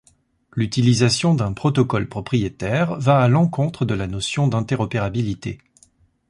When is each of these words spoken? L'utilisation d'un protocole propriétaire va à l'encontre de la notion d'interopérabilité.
L'utilisation 0.55 1.35
d'un 1.35 1.53
protocole 1.53 2.09
propriétaire 2.09 2.95
va 2.99 3.19
à 3.21 3.27
l'encontre 3.27 3.85
de 3.85 3.93
la 3.93 4.07
notion 4.07 4.47
d'interopérabilité. 4.47 5.59